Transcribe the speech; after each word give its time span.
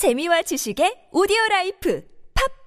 재미와 0.00 0.40
지식의 0.40 1.12
오디오 1.12 1.36
라이프 1.50 2.02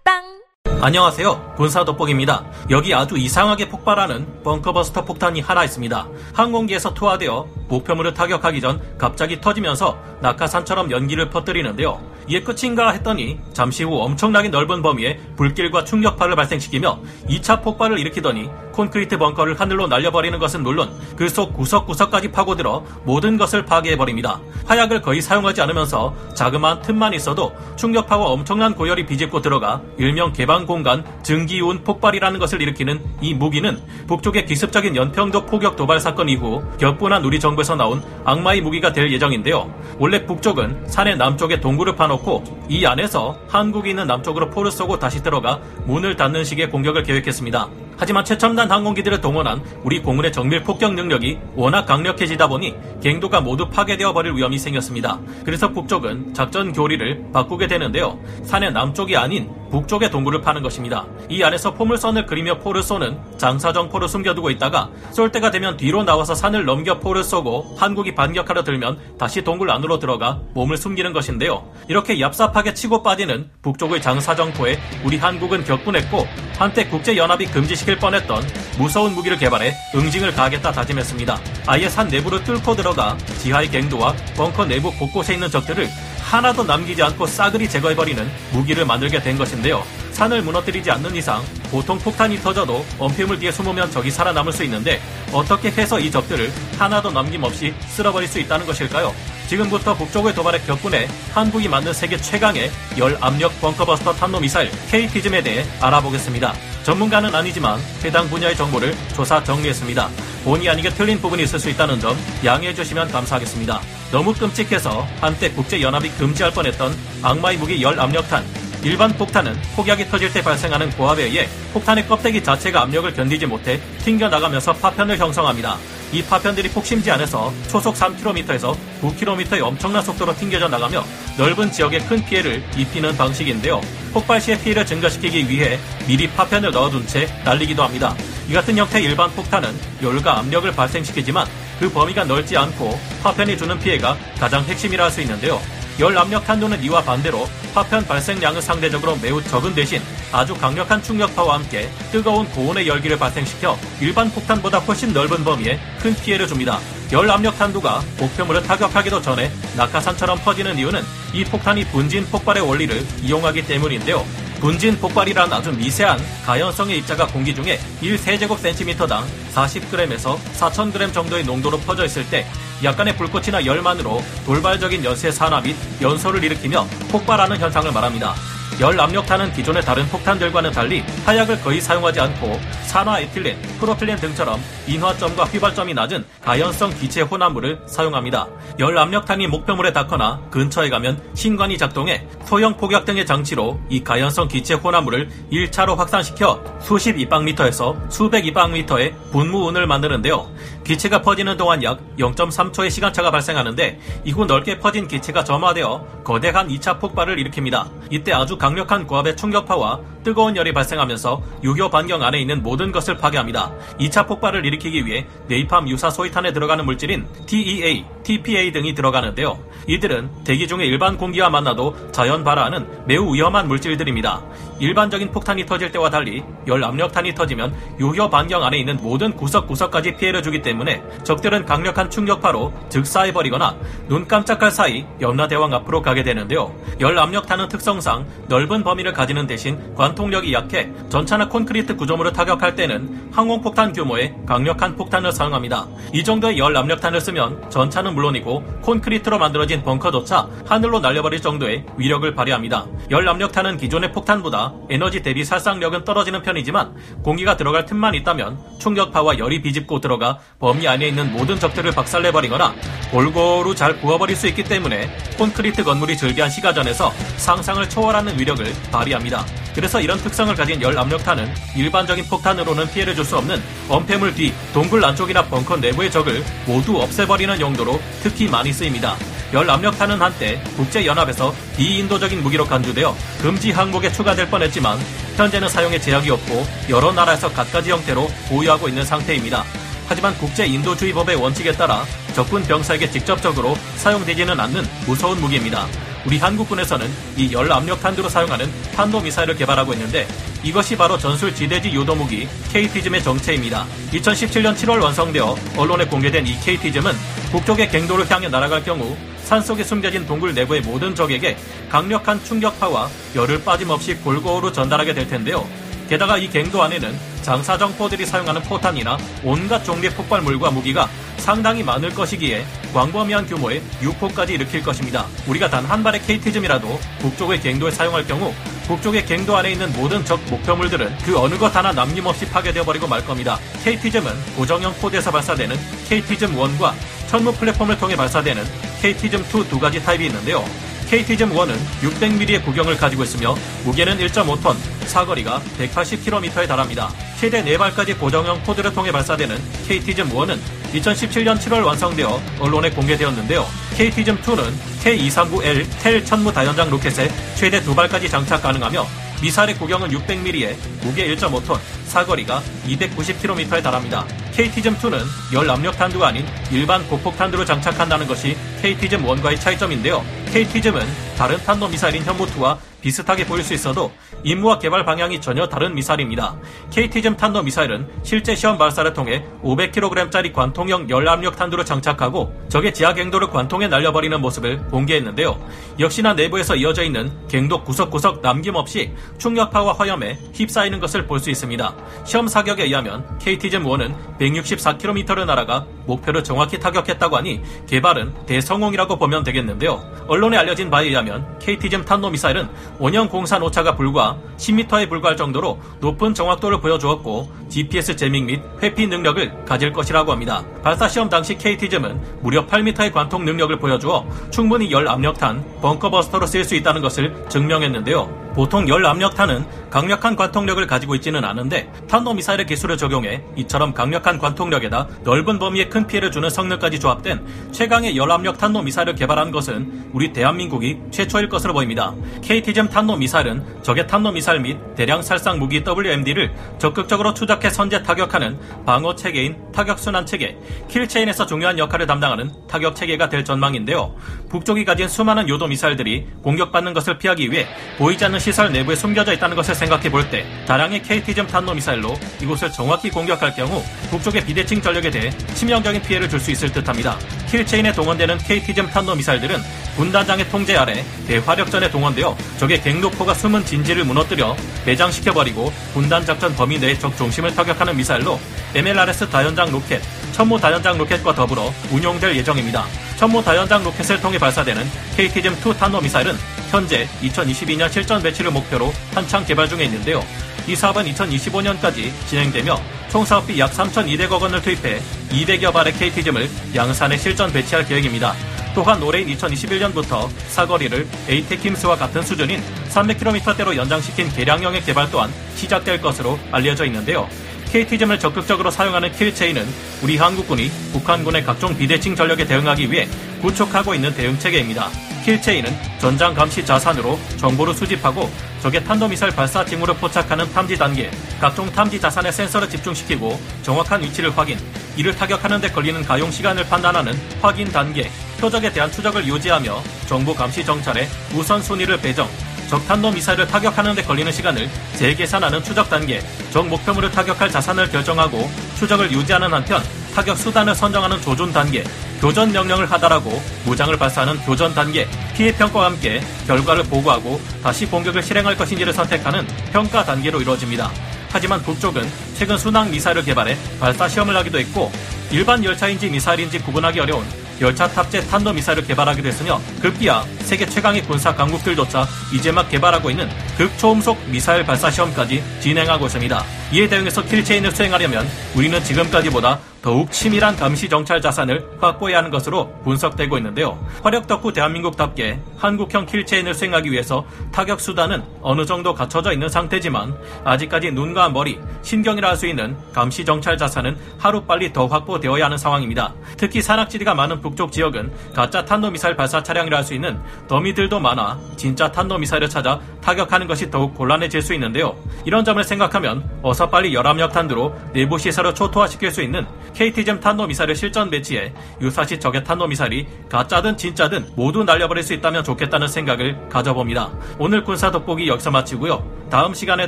팟빵 0.06 0.44
안녕하세요. 0.84 1.56
군사 1.58 1.84
돋보기입니다. 1.84 2.46
여기 2.70 2.94
아주 2.94 3.18
이상하게 3.18 3.70
폭발하는 3.70 4.44
벙커버스터 4.44 5.04
폭탄이 5.04 5.42
하나 5.42 5.64
있습니다. 5.64 6.10
항공기에서 6.36 6.94
투하되어 6.94 7.48
목표물을 7.70 8.14
타격하기 8.14 8.62
전 8.62 8.98
갑자기 9.00 9.42
터지면서 9.42 9.98
낙하산처럼 10.22 10.92
연기를 10.92 11.32
퍼뜨리는데요. 11.32 12.00
이게 12.28 12.42
끝인가 12.42 12.92
했더니 12.92 13.40
잠시 13.54 13.84
후 13.84 14.00
엄청나게 14.02 14.50
넓은 14.50 14.82
범위의 14.82 15.20
불길과 15.36 15.84
충격파를 15.84 16.36
발생시키며 16.36 17.00
2차 17.30 17.62
폭발을 17.62 18.00
일으키더니 18.00 18.50
콘크리트 18.72 19.18
벙커를 19.18 19.60
하늘로 19.60 19.88
날려버리는 19.88 20.40
것은 20.40 20.64
물론 20.64 20.90
그 21.18 21.34
속 21.34 21.56
구석구석까지 21.56 22.32
파고들어 22.32 22.84
모든 23.06 23.38
것을 23.38 23.66
파괴해버립니다. 23.66 24.40
화약을 24.66 25.02
거의 25.02 25.20
사용하지 25.20 25.62
않으면서 25.64 26.14
자그마한 26.36 26.84
틈만 26.84 27.16
있어도 27.16 27.52
충격파와 27.76 28.26
엄청난 28.28 28.76
고열이 28.76 29.08
비집고 29.08 29.42
들어가 29.42 29.82
일명 29.98 30.32
개방 30.32 30.68
공간 30.68 31.04
증기운 31.24 31.84
폭발이라는 31.84 32.40
것을 32.40 32.62
일으키는 32.62 33.02
이 33.22 33.34
무기는 33.34 33.82
북쪽의 34.08 34.46
기습적인 34.46 34.96
연평도 34.96 35.48
포격 35.48 35.76
도발 35.76 36.00
사건 36.00 36.30
이후 36.30 36.62
격분한 36.78 37.26
우리 37.26 37.40
정부에서 37.40 37.76
나온 37.76 38.04
악마의 38.26 38.62
무기가 38.62 38.94
될 38.94 39.12
예정인데요. 39.12 39.74
원래 39.98 40.24
북쪽은 40.24 40.88
산의 40.88 41.18
남쪽에 41.18 41.60
동굴을 41.60 41.96
파놓 41.96 42.13
고 42.20 42.44
이 42.70 42.86
안에서 42.86 43.38
한국이 43.48 43.90
있는 43.92 44.08
남쪽으로 44.08 44.50
포를 44.50 44.72
쏘고 44.72 44.98
다시 45.00 45.22
들어가 45.22 45.60
문을 45.86 46.16
닫는 46.16 46.44
식의 46.44 46.70
공격을 46.70 47.04
계획했습니다. 47.04 47.70
하지만 48.04 48.26
최첨단 48.26 48.70
항공기들을 48.70 49.22
동원한 49.22 49.64
우리 49.86 50.02
공군의 50.02 50.34
정밀 50.34 50.62
폭격 50.62 50.94
능력이 50.94 51.40
워낙 51.56 51.86
강력해지다 51.86 52.50
보니 52.50 52.76
갱도가 53.02 53.40
모두 53.40 53.70
파괴되어 53.70 54.12
버릴 54.12 54.34
위험이 54.34 54.58
생겼습니다. 54.58 55.22
그래서 55.46 55.70
북쪽은 55.70 56.34
작전 56.34 56.74
교리를 56.74 57.32
바꾸게 57.32 57.68
되는데요. 57.68 58.20
산의 58.44 58.74
남쪽이 58.74 59.16
아닌 59.16 59.50
북쪽의 59.72 60.12
동굴을 60.12 60.42
파는 60.42 60.62
것입니다. 60.62 61.08
이 61.30 61.42
안에서 61.42 61.74
포물선을 61.74 62.28
그리며 62.28 62.60
포를 62.60 62.84
쏘는 62.84 63.18
장사정포를 63.38 64.08
숨겨두고 64.08 64.52
있다가 64.52 64.90
쏠 65.12 65.32
때가 65.32 65.50
되면 65.50 65.78
뒤로 65.78 66.04
나와서 66.04 66.36
산을 66.36 66.64
넘겨 66.66 67.00
포를 67.00 67.24
쏘고 67.24 67.76
한국이 67.78 68.14
반격하려 68.14 68.64
들면 68.64 69.00
다시 69.18 69.44
동굴 69.44 69.72
안으로 69.72 69.98
들어가 69.98 70.42
몸을 70.54 70.78
숨기는 70.78 71.12
것인데요. 71.12 71.68
이렇게 71.88 72.18
얍삽하게 72.18 72.76
치고 72.76 73.02
빠지는 73.02 73.50
북쪽의 73.64 74.02
장사정포에 74.02 74.78
우리 75.04 75.18
한국은 75.18 75.64
격분했고 75.64 76.28
한때 76.60 76.86
국제연합이 76.86 77.48
금지시킬 77.48 77.93
뻔했던 77.98 78.48
무서운 78.78 79.14
무기를 79.14 79.38
개발해 79.38 79.74
응징을 79.96 80.34
가하겠다 80.34 80.72
다짐했습니다. 80.72 81.40
아예 81.68 81.90
산 81.90 82.08
내부를 82.08 82.44
뚫고 82.44 82.76
들어가 82.76 83.18
지하의 83.40 83.70
갱도와 83.70 84.14
벙커 84.36 84.66
내부 84.66 84.92
곳곳에 84.92 85.34
있는 85.34 85.50
적들을 85.50 85.90
하나도 86.22 86.64
남기지 86.64 87.04
않고 87.04 87.28
싸그리 87.28 87.70
제거해버리는 87.70 88.28
무기를 88.52 88.86
만들게 88.86 89.22
된 89.22 89.38
것인데요. 89.38 89.84
산을 90.14 90.42
무너뜨리지 90.42 90.90
않는 90.92 91.16
이상 91.16 91.44
보통 91.70 91.98
폭탄이 91.98 92.40
터져도 92.40 92.86
엄폐물 92.98 93.40
뒤에 93.40 93.52
숨으면 93.52 93.92
적이 93.92 94.12
살아남을 94.12 94.54
수 94.54 94.64
있는데 94.64 95.02
어떻게 95.32 95.70
해서 95.70 96.00
이 96.00 96.10
적들을 96.10 96.52
하나도 96.78 97.12
남김없이 97.12 97.74
쓸어버릴 97.88 98.28
수 98.28 98.40
있다는 98.40 98.66
것일까요? 98.66 99.14
지금부터 99.48 99.96
북쪽의 99.96 100.34
도발에 100.34 100.60
격분해 100.62 101.08
한국이 101.34 101.68
만든 101.68 101.94
세계 101.94 102.18
최강의 102.18 102.72
열 102.98 103.18
압력 103.22 103.60
벙커버스터 103.60 104.14
탄도 104.14 104.40
미사일 104.40 104.72
KT즘에 104.90 105.42
대해 105.42 105.66
알아보겠습니다. 105.82 106.73
전문가는 106.84 107.34
아니지만 107.34 107.80
해당 108.04 108.30
분야의 108.30 108.56
정보를 108.56 108.94
조사 109.16 109.44
정리했습니다. 109.44 110.10
본의 110.44 110.70
아니게 110.70 110.90
틀린 110.90 111.20
부분이 111.20 111.44
있을 111.44 111.58
수 111.58 111.70
있다는 111.70 112.00
점 112.00 112.18
양해해 112.44 112.74
주시면 112.74 113.10
감사하겠습니다. 113.10 113.80
너무 114.12 114.34
끔찍해서 114.34 115.08
한때 115.22 115.50
국제연합이 115.52 116.10
금지할 116.12 116.52
뻔했던 116.52 116.94
악마의 117.22 117.58
무기 117.58 117.82
열 117.82 118.00
압력탄 118.00 118.44
일반 118.84 119.14
폭탄은 119.14 119.58
폭약이 119.78 120.10
터질 120.10 120.32
때 120.34 120.42
발생하는 120.42 120.90
고압에 120.92 121.24
의해 121.24 121.48
폭탄의 121.74 122.06
껍데기 122.06 122.44
자체가 122.44 122.82
압력을 122.82 123.12
견디지 123.14 123.46
못해 123.46 123.80
튕겨나가면서 124.04 124.74
파편을 124.74 125.18
형성합니다. 125.18 125.78
이 126.14 126.22
파편들이 126.22 126.70
폭심지 126.70 127.10
안에서 127.10 127.52
초속 127.70 127.96
3km에서 127.96 128.78
9km의 129.02 129.62
엄청난 129.64 130.04
속도로 130.04 130.36
튕겨져 130.38 130.68
나가며 130.68 131.04
넓은 131.40 131.72
지역에 131.72 131.98
큰 132.00 132.24
피해를 132.24 132.64
입히는 132.78 133.18
방식인데요. 133.18 133.82
폭발 134.14 134.40
시의 134.40 134.60
피해를 134.60 134.86
증가시키기 134.86 135.50
위해 135.50 135.80
미리 136.08 136.30
파편을 136.30 136.70
넣어둔 136.70 137.08
채 137.08 137.28
날리기도 137.44 137.84
합니다. 137.84 138.16
이 138.48 138.54
같은 138.54 138.78
형태의 138.78 139.06
일반 139.06 139.32
폭탄은 139.32 139.74
열과 140.04 140.38
압력을 140.38 140.72
발생시키지만 140.72 141.48
그 141.80 141.90
범위가 141.92 142.26
넓지 142.26 142.56
않고 142.58 143.00
파편이 143.24 143.58
주는 143.58 143.80
피해가 143.80 144.16
가장 144.40 144.64
핵심이라 144.66 145.06
할 145.06 145.12
수 145.12 145.22
있는데요. 145.22 145.60
열 146.00 146.18
압력 146.18 146.46
탄도는 146.46 146.82
이와 146.84 147.04
반대로 147.04 147.48
파편 147.74 148.06
발생량은 148.06 148.62
상대적으로 148.62 149.16
매우 149.22 149.42
적은 149.44 149.76
대신 149.76 150.02
아주 150.32 150.56
강력한 150.56 151.02
충격파와 151.04 151.56
함께 151.56 151.90
뜨거운 152.12 152.48
고온의 152.50 152.88
열기를 152.88 153.18
발생시켜 153.20 153.78
일반 154.02 154.32
폭탄보다 154.32 154.80
훨씬 154.80 155.14
넓은 155.14 155.44
범위에 155.44 155.80
큰 156.00 156.16
피해를 156.16 156.48
줍니다. 156.48 156.80
열 157.12 157.30
압력 157.30 157.58
탄도가 157.60 158.02
목표물을 158.18 158.64
타격하기도 158.64 159.22
전에 159.22 159.52
낙하산처럼 159.78 160.40
퍼지는 160.40 160.80
이유는 160.80 161.04
이 161.32 161.44
폭탄이 161.46 161.86
분진 161.86 162.26
폭발의 162.26 162.68
원리를 162.68 163.06
이용하기 163.22 163.68
때문인데요. 163.68 164.26
분진 164.64 164.98
폭발이란 164.98 165.52
아주 165.52 165.74
미세한 165.74 166.18
가연성의 166.46 167.00
입자가 167.00 167.28
공기 167.28 167.54
중에 167.54 167.78
1세제곱센티미터당 168.02 169.26
40g에서 169.54 170.38
4000g 170.58 171.14
정도의 171.14 171.44
농도로 171.44 171.78
퍼져 171.80 172.06
있을 172.06 172.26
때 172.30 172.48
약간의 172.82 173.18
불꽃이나 173.18 173.66
열만으로 173.66 174.24
돌발적인 174.46 175.04
연쇄 175.04 175.32
산화 175.32 175.60
및 175.60 175.76
연소를 176.02 176.42
일으키며 176.46 176.88
폭발하는 177.12 177.58
현상을 177.58 177.92
말합니다. 177.92 178.36
열 178.80 178.98
압력탄은 178.98 179.52
기존의 179.52 179.84
다른 179.84 180.08
폭탄들과는 180.08 180.72
달리 180.72 181.04
화약을 181.26 181.62
거의 181.62 181.82
사용하지 181.82 182.22
않고 182.22 182.58
산화 182.94 183.22
에틸렌, 183.22 183.60
프로필렌 183.80 184.18
등처럼 184.18 184.62
인화점과 184.86 185.46
휘발점이 185.46 185.96
낮은 185.96 186.24
가연성 186.44 186.92
기체 186.92 187.22
혼합물을 187.22 187.82
사용합니다. 187.88 188.48
열 188.78 188.96
압력탄이 188.96 189.48
목표물에 189.48 189.92
닿거나 189.92 190.40
근처에 190.52 190.92
가면 190.92 191.20
신관이 191.34 191.80
작동해 191.80 192.28
소형 192.46 192.78
폭약 192.78 193.06
등의 193.06 193.26
장치로 193.26 193.80
이 193.90 194.04
가연성 194.04 194.48
기체 194.48 194.76
혼합물을 194.76 195.28
1차로 195.52 195.96
확산시켜 195.96 196.64
수십 196.80 197.18
입방미터에서 197.18 197.98
수백 198.10 198.46
입방미터의 198.46 199.16
분무운을 199.32 199.88
만드는데요. 199.88 200.52
기체가 200.84 201.24
퍼지는 201.24 201.58
동안 201.58 201.82
약 201.82 202.00
0.3초의 202.20 202.92
시간차가 202.92 203.32
발생하는데 203.32 204.00
이후 204.24 204.46
넓게 204.46 204.78
퍼진 204.78 205.08
기체가 205.08 205.44
점화되어 205.44 206.22
거대한 206.24 206.68
2차 206.68 207.00
폭발을 207.00 207.38
일으킵니다. 207.38 207.90
이때 208.12 208.34
아주 208.34 208.58
강력한 208.58 209.08
고압의 209.08 209.36
충격파와 209.36 210.00
뜨거운 210.24 210.56
열이 210.56 210.74
발생하면서 210.74 211.42
유효 211.64 211.90
반경 211.90 212.22
안에 212.22 212.40
있는 212.40 212.62
모든 212.62 212.83
것을 212.92 213.18
파괴합니다. 213.18 213.72
2차 214.00 214.28
폭발을 214.28 214.66
일으키기 214.66 215.06
위해 215.06 215.26
네이팜 215.48 215.88
유사 215.90 216.10
소위탄에 216.10 216.54
들어가는 216.54 216.86
물질인 216.86 217.28
TEA, 217.46 218.06
TPA 218.24 218.72
등이 218.72 218.94
들어가는데요. 218.94 219.60
이들은 219.88 220.30
대기 220.44 220.68
중에 220.68 220.86
일반 220.86 221.18
공기와 221.18 221.50
만나도 221.50 222.12
자연 222.12 222.44
발화하는 222.44 222.88
매우 223.06 223.34
위험한 223.34 223.68
물질들입니다. 223.68 224.42
일반적인 224.80 225.32
폭탄이 225.32 225.66
터질 225.66 225.92
때와 225.92 226.10
달리 226.10 226.44
열 226.68 226.84
압력탄이 226.84 227.36
터지면 227.36 227.74
유효 228.00 228.30
반경 228.30 228.64
안에 228.64 228.78
있는 228.80 228.98
모든 228.98 229.36
구석구석까지 229.36 230.16
피해를 230.18 230.42
주기 230.42 230.62
때문에 230.62 231.04
적들은 231.24 231.66
강력한 231.66 232.10
충격파로 232.10 232.74
즉사해버리거나 232.90 233.78
눈 234.08 234.28
깜짝할 234.28 234.72
사이 234.72 235.06
연나대왕 235.22 235.74
앞으로 235.74 236.02
가게 236.02 236.24
되는데요. 236.24 236.74
열 237.00 237.18
압력탄은 237.18 237.70
특성상 237.70 238.26
넓은 238.48 238.84
범위를 238.84 239.14
가지는 239.14 239.48
대신 239.48 239.94
관통력이 239.96 240.54
약해 240.54 240.92
전차나 241.10 241.50
콘크리트 241.50 241.96
구조물을 241.96 242.34
타격 242.34 242.64
할 242.74 242.76
때는 242.76 243.30
항공폭탄 243.32 243.94
규모의 243.94 244.36
강력한 244.46 244.96
폭탄을 244.96 245.32
사용합니다. 245.32 245.88
이 246.12 246.24
정도의 246.24 246.58
열 246.58 246.76
압력탄을 246.76 247.22
쓰면 247.22 247.70
전차는 247.70 248.16
물론이고 248.16 248.64
콘크리트로 248.82 249.38
만들어진 249.38 249.84
벙커조차 249.84 250.48
하늘로 250.66 251.00
날려버릴 251.00 251.42
정도의 251.42 251.86
위력을 251.98 252.34
발휘합니다. 252.34 252.86
열 253.12 253.28
압력탄은 253.28 253.78
기존의 253.78 254.12
폭탄보다 254.12 254.74
에너지 254.90 255.22
대비 255.22 255.46
살상력은 255.46 256.04
떨어지는 256.04 256.42
편이지만 256.42 256.96
공기가 257.24 257.56
들어갈 257.56 257.86
틈만 257.86 258.16
있다면 258.16 258.58
충격파와 258.80 259.38
열이 259.38 259.62
비집고 259.62 260.00
들어가 260.00 260.40
범위 260.60 260.88
안에 260.88 261.08
있는 261.08 261.32
모든 261.32 261.60
적들을 261.60 261.92
박살내버리거나 261.92 262.74
골고루 263.12 263.76
잘 263.76 264.00
구워버릴 264.00 264.36
수 264.36 264.48
있기 264.48 264.64
때문에 264.64 265.10
콘크리트 265.38 265.84
건물이 265.84 266.18
즐비한 266.18 266.50
시가전에서 266.50 267.12
상상을 267.38 267.88
초월하는 267.90 268.40
위력을 268.40 268.66
발휘합니다. 268.92 269.46
그래서 269.74 270.00
이런 270.00 270.18
특성을 270.20 270.54
가진 270.56 270.82
열 270.82 270.98
압력탄은 270.98 271.52
일반적인 271.76 272.26
폭탄으로는 272.28 272.90
피해를 272.92 273.16
줄 273.16 273.24
수 273.24 273.38
없는 273.38 273.62
엄폐물 273.88 274.36
뒤 274.36 274.54
동굴 274.74 275.04
안쪽이나 275.04 275.46
벙커 275.46 275.78
내부의 275.78 276.12
적을 276.12 276.44
모두 276.66 277.02
없애버리는 277.02 277.60
용도로 277.60 278.02
특히 278.22 278.50
많이 278.50 278.74
쓰입니다. 278.74 279.16
열 279.54 279.70
압력탄은 279.70 280.22
한때 280.22 280.62
국제연합에서 280.76 281.56
비인도적인 281.78 282.44
무기로 282.44 282.66
간주되어 282.66 283.16
금지 283.42 283.72
항목에 283.72 284.12
추가될 284.12 284.50
뻔했지만 284.50 285.00
현재는 285.38 285.70
사용에 285.70 286.00
제약이 286.00 286.30
없고 286.32 286.68
여러 286.90 287.14
나라에서 287.14 287.50
갖가지 287.54 287.92
형태로 287.92 288.28
보유하고 288.50 288.90
있는 288.90 289.06
상태입니다. 289.06 289.64
하지만 290.10 290.38
국제인도주의법의 290.38 291.38
원칙에 291.38 291.72
따라 291.72 292.04
적군 292.36 292.64
병사에게 292.64 293.10
직접적으로 293.10 293.78
사용되지는 293.96 294.60
않는 294.60 294.84
무서운 295.06 295.40
무기입니다. 295.40 295.88
우리 296.26 296.38
한국군에서는 296.38 297.08
이 297.36 297.52
열압력탄두로 297.52 298.30
사용하는 298.30 298.72
탄도미사일을 298.96 299.56
개발하고 299.56 299.94
있는데 299.94 300.26
이것이 300.64 300.96
바로 300.96 301.18
전술 301.18 301.54
지대지 301.54 301.94
요도무기 301.94 302.48
KT즘의 302.72 303.22
정체입니다. 303.22 303.86
2017년 304.14 304.74
7월 304.76 305.02
완성되어 305.02 305.56
언론에 305.78 306.06
공개된 306.06 306.48
이 306.48 306.58
KT즘은 306.62 307.14
북쪽의 307.52 307.90
갱도를 307.90 308.30
향해 308.32 308.48
날아갈 308.48 308.84
경우 308.84 309.18
산속에 309.44 309.84
숨겨진 309.84 310.26
동굴 310.26 310.54
내부의 310.54 310.82
모든 310.82 311.14
적에게 311.14 311.58
강력한 311.90 312.42
충격파와 312.46 313.10
열을 313.36 313.64
빠짐없이 313.64 314.16
골고루 314.16 314.72
전달하게 314.72 315.14
될 315.14 315.28
텐데요. 315.28 315.68
게다가 316.08 316.38
이 316.38 316.50
갱도 316.50 316.82
안에는 316.82 317.33
장사정포들이 317.44 318.26
사용하는 318.26 318.62
포탄이나 318.64 319.18
온갖 319.44 319.84
종류의 319.84 320.14
폭발물과 320.16 320.72
무기가 320.72 321.08
상당히 321.38 321.84
많을 321.84 322.10
것이기에 322.14 322.66
광범위한 322.94 323.46
규모의 323.48 323.82
유포까지 324.02 324.54
일으킬 324.54 324.82
것입니다. 324.82 325.28
우리가 325.48 325.70
단 325.70 325.84
한 325.84 326.02
발의 326.02 326.22
KT즘이라도 326.24 327.00
북쪽의 327.20 327.60
갱도에 327.62 327.92
사용할 327.92 328.26
경우 328.26 328.54
북쪽의 328.88 329.26
갱도 329.26 329.56
안에 329.56 329.74
있는 329.74 329.92
모든 329.94 330.24
적 330.26 330.40
목표물들은 330.50 331.18
그 331.20 331.38
어느 331.38 331.58
것 331.58 331.76
하나 331.76 331.92
남김없이 331.92 332.46
파괴되어 332.50 332.84
버리고 332.84 333.06
말 333.08 333.24
겁니다. 333.26 333.60
KT즘은 333.84 334.32
고정형 334.56 334.94
코드에서 335.02 335.30
발사되는 335.32 335.78
KT즘 336.10 336.56
1과 336.56 336.94
천무 337.28 337.54
플랫폼을 337.54 337.98
통해 337.98 338.16
발사되는 338.16 338.64
KT즘 339.02 339.42
2 339.42 339.70
두 339.70 339.80
가지 339.80 340.02
타입이 340.04 340.26
있는데요. 340.28 340.64
KT즘 341.10 341.52
1은 341.52 341.76
600mm의 342.02 342.64
구경을 342.66 342.98
가지고 342.98 343.24
있으며 343.24 343.56
무게는 343.84 344.18
1.5톤, 344.18 344.76
사거리가 345.06 345.62
180km에 345.78 346.68
달합니다. 346.68 347.10
최대 347.44 347.62
4발까지 347.62 348.18
고정형 348.18 348.64
코드를 348.64 348.94
통해 348.94 349.12
발사되는 349.12 349.58
KT즘 349.86 350.30
1은 350.30 350.58
2017년 350.94 351.60
7월 351.60 351.86
완성되어 351.86 352.42
언론에 352.58 352.90
공개되었는데요. 352.90 353.66
KT즘 353.98 354.38
2는 354.38 354.72
K239L 355.04 355.86
텔 356.00 356.24
천무 356.24 356.54
다연장 356.54 356.90
로켓에 356.90 357.30
최대 357.56 357.82
2발까지 357.82 358.30
장착 358.30 358.64
가능하며 358.64 359.06
미사일의 359.42 359.76
구경은 359.76 360.08
600mm에 360.12 360.78
무게 361.02 361.36
1.5톤, 361.36 361.78
사거리가 362.06 362.64
290km에 362.88 363.84
달합니다. 363.84 364.26
KT즘2는 364.54 365.26
열 365.52 365.70
압력 365.70 365.98
탄두가 365.98 366.28
아닌 366.28 366.46
일반 366.72 367.06
고폭 367.10 367.36
탄두로 367.36 367.66
장착한다는 367.66 368.26
것이 368.26 368.56
KT즘1과의 368.82 369.60
차이점인데요. 369.60 370.24
KT즘은 370.54 371.06
다른 371.38 371.58
탄도 371.58 371.90
미사일인 371.90 372.24
현무2와 372.24 372.78
비슷하게 373.04 373.46
보일 373.46 373.64
수 373.64 373.74
있어도 373.74 374.14
임무와 374.44 374.80
개발 374.80 375.04
방향이 375.04 375.42
전혀 375.42 375.68
다른 375.68 375.94
미사일입니다. 375.94 376.56
KT즘 376.90 377.36
탄도 377.36 377.62
미사일은 377.64 378.08
실제 378.24 378.56
시험 378.56 378.78
발사를 378.78 379.12
통해 379.14 379.46
500kg짜리 379.62 380.54
관통형 380.54 381.10
열압력 381.10 381.58
탄두를 381.58 381.84
장착하고 381.84 382.54
적의 382.70 382.94
지하 382.94 383.14
갱도를 383.14 383.50
관통해 383.50 383.90
날려버리는 383.90 384.40
모습을 384.40 384.78
공개했는데요. 384.88 385.60
역시나 386.00 386.34
내부에서 386.34 386.76
이어져 386.78 387.04
있는 387.04 387.32
갱도 387.50 387.84
구석구석 387.84 388.42
남김없이 388.42 389.14
충격파와 389.38 389.94
화염에 389.94 390.40
휩싸이는 390.54 391.00
것을 391.00 391.28
볼 391.28 391.44
수 391.44 391.50
있습니다. 391.50 391.94
시험 392.24 392.48
사격에 392.48 392.84
의하면 392.86 393.38
KT즘 393.40 393.84
1은 393.84 394.16
164km를 394.40 395.46
날아가 395.46 395.86
목표를 396.06 396.42
정확히 396.42 396.80
타격했다고 396.80 397.36
하니 397.36 397.62
개발은 397.86 398.46
대성공이라고 398.46 399.18
보면 399.18 399.44
되겠는데요. 399.44 400.02
언론에 400.28 400.56
알려진 400.56 400.90
바에 400.90 401.08
의하면 401.08 401.60
KT즘 401.60 402.06
탄도 402.06 402.30
미사일은 402.30 402.70
원형 403.00 403.30
공산 403.30 403.62
오차가 403.64 403.96
불과 403.96 404.38
10m에 404.58 405.10
불과할 405.10 405.36
정도로 405.36 405.80
높은 406.00 406.34
정확도를 406.34 406.80
보여주었고 406.80 407.50
GPS 407.70 408.16
재밍 408.16 408.46
및 408.46 408.62
회피 408.82 409.08
능력을 409.08 409.66
가질 409.66 409.92
것이라고 409.92 410.32
합니다. 410.32 410.64
발사 410.84 411.08
시험 411.08 411.30
당시 411.30 411.58
KT즘은 411.58 412.42
무려 412.42 412.66
8m의 412.66 413.12
관통 413.12 413.46
능력을 413.46 413.78
보여주어 413.80 414.26
충분히 414.52 414.92
열 414.92 415.08
압력탄 415.08 415.64
벙커버스터로 415.82 416.46
쓸 416.46 416.64
수 416.64 416.76
있다는 416.76 417.02
것을 417.02 417.34
증명했는데요. 417.50 418.44
보통 418.54 418.88
열 418.88 419.06
압력탄은 419.06 419.66
강력한 419.94 420.36
관통력을 420.36 420.88
가지고 420.88 421.14
있지는 421.14 421.46
않은데 421.46 421.88
탄도미사일의 422.10 422.66
기술을 422.66 422.98
적용해 422.98 423.44
이처럼 423.58 423.94
강력한 423.94 424.40
관통력에다 424.40 425.08
넓은 425.24 425.60
범위에 425.60 425.88
큰 425.88 426.08
피해를 426.08 426.32
주는 426.32 426.50
성능까지 426.50 427.00
조합된 427.00 427.46
최강의 427.72 428.18
열압력 428.18 428.58
탄도미사일을 428.58 429.14
개발한 429.14 429.52
것은 429.52 430.10
우리 430.12 430.34
대한민국이 430.34 430.98
최초일 431.12 431.48
것으로 431.48 431.74
보입니다. 431.74 432.16
KT즘 432.42 432.90
탄도미사일은 432.90 433.84
적의 433.84 434.08
탄도미사일 434.08 434.62
및 434.62 434.80
대량 434.96 435.22
살상 435.22 435.60
무기 435.60 435.84
WMD를 435.86 436.52
적극적으로 436.80 437.36
추적해 437.36 437.70
선제 437.70 438.02
타격하는 438.02 438.58
방어 438.88 439.14
체계인 439.14 439.56
타격순환 439.74 440.26
체계, 440.26 440.58
킬체인에서 440.88 441.46
중요한 441.46 441.78
역할을 441.78 442.08
담당하는 442.08 442.52
타격 442.68 442.96
체계가 442.96 443.30
될 443.30 443.46
전망인데요. 443.46 444.16
북쪽이 444.50 444.86
가진 444.86 445.08
수많은 445.08 445.48
요도 445.50 445.68
미사일들이 445.68 446.26
공격받는 446.42 446.94
것을 446.96 447.20
피하기 447.20 447.52
위해 447.52 447.68
보이지 448.00 448.26
않는 448.26 448.40
시설 448.40 448.72
내부에 448.72 448.96
숨겨져 448.96 449.34
있다는 449.34 449.56
것을 449.56 449.76
생각해 449.84 450.10
볼 450.10 450.24
때 450.30 450.46
다량의 450.66 451.02
KTSSM 451.04 451.48
탄도 451.48 451.74
미사일로 451.74 452.18
이곳을 452.42 452.72
정확히 452.72 453.10
공격할 453.10 453.54
경우 453.56 453.84
북쪽의 454.10 454.46
비대칭 454.46 454.82
전력에 454.82 455.12
대해 455.12 455.30
치명적인 455.56 456.02
피해를 456.02 456.30
줄 456.30 456.40
수 456.40 456.52
있을 456.52 456.72
듯합니다. 456.72 457.18
킬체인에 457.50 457.94
동원되는 457.94 458.38
KTSSM 458.40 458.90
탄도 458.90 459.16
미사일들은 459.16 459.62
군단장의 459.96 460.50
통제 460.50 460.76
아래 460.76 461.06
대화력전에 461.28 461.90
동원되어 461.92 462.36
적의 462.58 462.82
갱도포가 462.82 463.34
숨은 463.34 463.64
진지를 463.66 464.04
무너뜨려 464.06 464.56
매장시켜버리고 464.86 465.72
군단 465.94 466.26
작전 466.26 466.54
범위 466.56 466.80
내의 466.80 467.00
적 467.00 467.16
종심을 467.16 467.54
타격하는 467.56 467.96
미사일로 467.96 468.40
MLRS 468.76 469.30
다연장 469.30 469.72
로켓, 469.72 470.02
천무 470.32 470.60
다연장 470.60 470.98
로켓과 470.98 471.36
더불어 471.36 471.72
운용될 471.92 472.36
예정입니다. 472.36 472.86
천무 473.18 473.44
다연장 473.44 473.84
로켓을 473.84 474.20
통해 474.20 474.40
발사되는 474.40 474.84
KTSSM2 475.18 475.78
탄도 475.78 476.02
미사일은 476.02 476.36
현재 476.74 477.08
2022년 477.22 477.88
실전 477.92 478.20
배치를 478.24 478.50
목표로 478.50 478.92
한창 479.14 479.46
개발 479.46 479.70
중에 479.70 479.84
있는데요. 479.84 480.26
이 480.68 480.76
사업은 480.76 481.06
2025년까지 481.06 482.12
진행되며 482.26 482.82
총 483.12 483.24
사업비 483.24 483.60
약 483.60 483.72
3,200억 483.74 484.42
원을 484.42 484.60
투입해 484.60 485.00
200여 485.30 485.72
발의 485.72 485.94
KTSSM을 485.94 486.50
양산해 486.74 487.16
실전 487.18 487.54
배치할 487.54 487.86
계획입니다. 487.86 488.34
또한 488.74 489.04
올해인 489.04 489.28
2021년부터 489.28 490.28
사거리를 490.48 491.08
ATACMS와 491.30 491.96
같은 491.96 492.24
수준인 492.24 492.60
300km대로 492.90 493.76
연장시킨 493.76 494.30
개량형의 494.30 494.82
개발 494.82 495.12
또한 495.12 495.32
시작될 495.56 496.02
것으로 496.02 496.40
알려져 496.52 496.86
있는데요. 496.86 497.30
KTSSM을 497.72 498.18
적극적으로 498.18 498.72
사용하는 498.72 499.12
킬체인은 499.12 499.64
우리 500.02 500.18
한국군이 500.18 500.72
북한군의 500.92 501.44
각종 501.44 501.78
비대칭 501.78 502.16
전력에 502.16 502.46
대응하기 502.46 502.92
위해 502.92 503.08
구축하고 503.44 503.94
있는 503.94 504.12
대응 504.16 504.40
체계입니다. 504.40 505.13
킬체인은 505.24 505.74
전장 506.00 506.34
감시 506.34 506.66
자산으로 506.66 507.18
정보를 507.38 507.74
수집하고 507.74 508.30
적의 508.62 508.84
탄도미사일 508.84 509.34
발사 509.34 509.64
징후를 509.66 509.96
포착하는 509.96 510.52
탐지 510.52 510.78
단계, 510.78 511.10
각종 511.40 511.72
탐지 511.72 512.00
자산의 512.00 512.32
센서를 512.32 512.70
집중시키고 512.70 513.40
정확한 513.62 514.04
위치를 514.04 514.38
확인, 514.38 514.58
이를 514.96 515.16
타격하는 515.16 515.62
데 515.62 515.70
걸리는 515.70 516.04
가용 516.04 516.30
시간을 516.30 516.66
판단하는 516.68 517.14
확인 517.42 517.70
단계, 517.72 518.10
표적에 518.40 518.72
대한 518.72 518.92
추적을 518.92 519.26
유지하며 519.26 519.82
정보 520.08 520.34
감시 520.34 520.64
정찰에 520.64 521.08
우선순위를 521.34 522.00
배정, 522.00 522.28
적탄도 522.70 523.12
미사일을 523.12 523.48
타격하는 523.48 523.96
데 523.96 524.04
걸리는 524.04 524.32
시간을 524.32 524.70
재계산하는 524.96 525.64
추적 525.64 525.90
단계, 525.90 526.22
적 526.52 526.68
목표물을 526.68 527.12
타격할 527.12 527.50
자산을 527.50 527.90
결정하고 527.90 528.50
추적을 528.78 529.12
유지하는 529.12 529.54
한편 529.54 529.82
타격 530.16 530.38
수단을 530.38 530.76
선정하는 530.76 531.22
조준 531.22 531.52
단계, 531.52 531.84
교전 532.24 532.54
명령을 532.54 532.90
하달하고 532.90 533.42
무장을 533.66 533.98
발사하는 533.98 534.38
교전 534.46 534.74
단계, 534.74 535.06
피해 535.36 535.52
평가와 535.52 535.88
함께 535.88 536.22
결과를 536.48 536.86
보고하고 536.86 537.42
다시 537.62 537.86
공격을 537.86 538.24
실행할 538.24 538.56
것인지를 538.56 538.94
선택하는 538.94 539.46
평가 539.74 540.06
단계로 540.06 540.40
이루어집니다. 540.40 540.90
하지만 541.30 541.62
북쪽은 541.62 542.10
최근 542.38 542.58
순항 542.58 542.90
미사일을 542.92 543.26
개발해 543.26 543.58
발사 543.78 544.08
시험을 544.08 544.38
하기도 544.38 544.58
했고 544.58 544.90
일반 545.32 545.62
열차인지 545.66 546.10
미사일인지 546.10 546.60
구분하기 546.60 547.02
어려운 547.02 547.26
열차 547.60 547.90
탑재 547.90 548.26
탄도 548.28 548.54
미사일을 548.54 548.88
개발하기도 548.88 549.28
했으며 549.28 549.60
급기야 549.82 550.24
세계 550.44 550.66
최강의 550.66 551.04
군사 551.04 551.36
강국들조차 551.36 552.08
이제 552.34 552.54
막 552.54 552.70
개발하고 552.70 553.10
있는 553.10 553.30
극초음속 553.58 554.18
미사일 554.30 554.64
발사 554.64 554.90
시험까지 554.90 555.44
진행하고 555.60 556.06
있습니다. 556.06 556.63
이에 556.74 556.90
대응해서 556.90 557.22
킬체인을 557.24 557.70
수행하려면 557.70 558.26
우리는 558.56 558.84
지금까지보다 558.84 559.60
더욱 559.84 560.10
치밀한 560.14 560.56
감시 560.56 560.88
정찰 560.88 561.22
자산을 561.22 561.78
확보해야 561.80 562.20
하는 562.20 562.32
것으로 562.32 562.74
분석되고 562.86 563.38
있는데요. 563.38 563.78
화력 564.02 564.28
덕후 564.28 564.54
대한민국답게 564.54 565.42
한국형 565.58 566.06
킬체인을 566.06 566.54
수행하기 566.54 566.90
위해서 566.90 567.26
타격 567.52 567.82
수단은 567.82 568.24
어느 568.42 568.66
정도 568.66 568.94
갖춰져 568.94 569.34
있는 569.34 569.50
상태지만 569.50 570.16
아직까지 570.46 570.92
눈과 570.92 571.30
머리, 571.30 571.60
신경이라 571.82 572.30
할 572.30 572.38
수 572.38 572.48
있는 572.48 572.76
감시 572.94 573.24
정찰 573.26 573.58
자산은 573.58 573.98
하루빨리 574.18 574.74
더 574.74 574.88
확보되어야 574.88 575.46
하는 575.46 575.58
상황입니다. 575.58 576.14
특히 576.38 576.62
산악지대가 576.62 577.14
많은 577.14 577.42
북쪽 577.42 577.72
지역은 577.72 578.12
가짜 578.34 578.66
탄도미사일 578.66 579.16
발사 579.16 579.44
차량이라 579.44 579.78
할 579.78 579.84
수 579.84 579.94
있는 579.94 580.18
더미들도 580.48 580.98
많아 581.00 581.38
진짜 581.58 581.92
탄도미사일을 581.92 582.50
찾아 582.50 582.80
타격하는 583.02 583.48
것이 583.48 583.70
더욱 583.70 583.94
곤란해질 583.94 584.42
수 584.42 584.54
있는데요. 584.54 584.96
이런 585.26 585.44
점을 585.44 585.62
생각하면 585.62 586.24
어서 586.42 586.63
빨리 586.70 586.94
열압력 586.94 587.32
탄두로 587.32 587.76
내부 587.94 588.18
시설을 588.18 588.56
초토화시킬 588.56 589.12
수 589.12 589.22
있는 589.22 589.46
KT잼 589.74 590.20
탄도미사일을 590.20 590.76
실전 590.76 591.10
배치해 591.10 591.54
유사시 591.82 592.20
적의 592.20 592.44
탄도미사일이 592.44 593.08
가짜든 593.30 593.78
진짜든 593.78 594.34
모두 594.36 594.64
날려버릴 594.64 595.04
수 595.04 595.14
있다면 595.14 595.44
좋겠다는 595.44 595.88
생각을 595.88 596.50
가져봅니다. 596.50 597.12
오늘 597.40 597.64
군사 597.64 597.92
돋보기 597.92 598.28
여기서 598.28 598.52
마치고요. 598.52 599.28
다음 599.30 599.54
시간에 599.54 599.88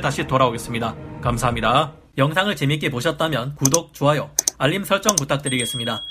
다시 0.00 0.26
돌아오겠습니다. 0.26 0.94
감사합니다. 1.22 1.92
영상을 2.18 2.54
재밌게 2.56 2.90
보셨다면 2.90 3.56
구독, 3.56 3.92
좋아요, 3.92 4.30
알림 4.58 4.84
설정 4.84 5.14
부탁드리겠습니다. 5.16 6.02